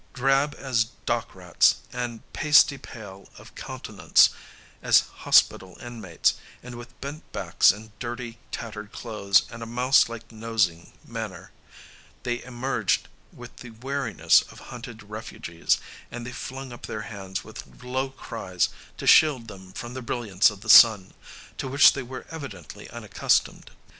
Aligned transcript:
Drab 0.15 0.55
as 0.57 0.85
dock 1.05 1.35
rats, 1.35 1.75
and 1.93 2.21
pasty 2.33 2.79
pale 2.79 3.29
of 3.37 3.53
countenance 3.53 4.31
as 4.81 5.01
hospital 5.01 5.77
inmates, 5.79 6.33
and 6.63 6.73
with 6.73 6.99
bent 7.01 7.31
backs 7.31 7.69
and 7.69 7.91
dirty, 7.99 8.39
tattered 8.51 8.91
clothes 8.91 9.43
and 9.51 9.61
a 9.61 9.67
mouse 9.67 10.09
like 10.09 10.31
nosing 10.31 10.93
manner, 11.05 11.51
they 12.23 12.43
emerged 12.43 13.09
with 13.31 13.57
the 13.57 13.69
wariness 13.69 14.41
of 14.51 14.57
hunted 14.73 15.03
refugees; 15.03 15.77
and 16.11 16.25
they 16.25 16.31
flung 16.31 16.73
up 16.73 16.87
their 16.87 17.03
hands 17.03 17.43
with 17.43 17.83
low 17.83 18.09
cries 18.09 18.69
to 18.97 19.05
shield 19.05 19.47
them 19.47 19.71
from 19.71 19.93
the 19.93 20.01
brilliance 20.01 20.49
of 20.49 20.61
the 20.61 20.67
sun, 20.69 21.13
to 21.59 21.67
which 21.67 21.93
they 21.93 22.01
were 22.01 22.25
evidently 22.31 22.89
unaccustomed. 22.89 23.69